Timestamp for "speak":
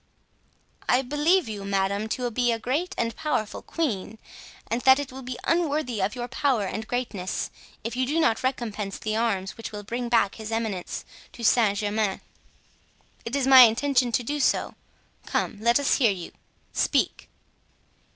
16.73-17.29